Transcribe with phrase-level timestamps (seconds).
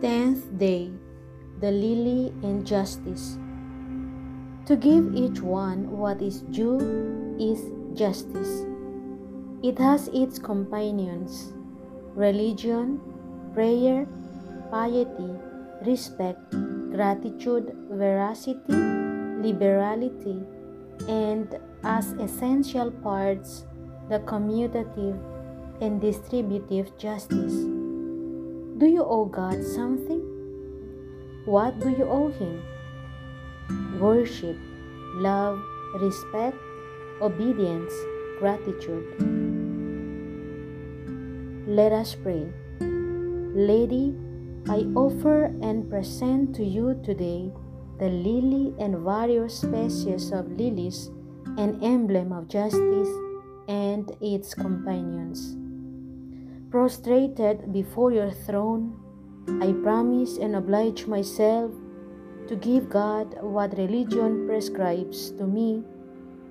[0.00, 0.90] day,
[1.60, 3.38] the lily and justice.
[4.66, 6.78] To give each one what is due
[7.38, 8.66] is justice.
[9.62, 11.52] It has its companions
[12.14, 13.00] religion,
[13.54, 14.06] prayer,
[14.70, 15.32] piety,
[15.84, 16.40] respect,
[16.90, 18.72] gratitude, veracity,
[19.40, 20.42] liberality,
[21.08, 23.64] and as essential parts,
[24.08, 25.18] the commutative
[25.80, 27.75] and distributive justice.
[28.76, 30.20] Do you owe God something?
[31.46, 32.60] What do you owe Him?
[33.98, 34.58] Worship,
[35.14, 35.58] love,
[35.94, 36.58] respect,
[37.22, 37.94] obedience,
[38.38, 39.16] gratitude.
[41.66, 42.52] Let us pray.
[43.56, 44.14] Lady,
[44.68, 47.50] I offer and present to you today
[47.98, 51.08] the lily and various species of lilies,
[51.56, 53.08] an emblem of justice
[53.68, 55.56] and its companions.
[56.76, 59.00] Prostrated before your throne,
[59.64, 61.72] I promise and oblige myself
[62.48, 65.82] to give God what religion prescribes to me,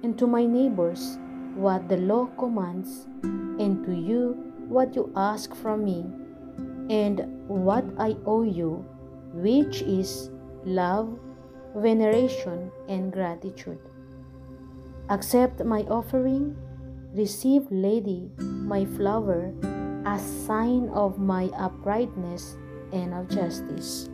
[0.01, 1.19] and to my neighbors
[1.53, 4.33] what the law commands, and to you
[4.67, 6.01] what you ask from me,
[6.89, 8.83] and what I owe you,
[9.31, 10.31] which is
[10.65, 11.19] love,
[11.75, 13.77] veneration, and gratitude.
[15.07, 16.57] Accept my offering,
[17.13, 19.53] receive, Lady, my flower,
[20.05, 22.57] as sign of my uprightness
[22.91, 24.09] and of justice.